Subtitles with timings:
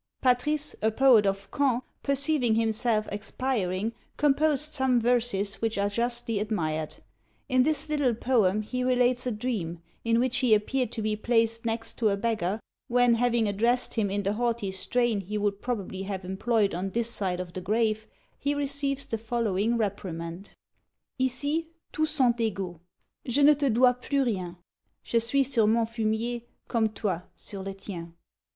[0.19, 6.95] Patris, a poet of Caen, perceiving himself expiring, composed some verses which are justly admired.
[7.47, 11.65] In this little poem he relates a dream, in which he appeared to be placed
[11.67, 16.01] next to a beggar, when, having addressed him in the haughty strain he would probably
[16.01, 18.07] have employed on this side of the grave,
[18.39, 20.49] he receives the following reprimand:
[21.19, 22.79] Ici tous sont égaux;
[23.27, 24.55] je ne te dois plus rien;
[25.03, 28.15] Je suis sur mon fumier comme toi sur le tien.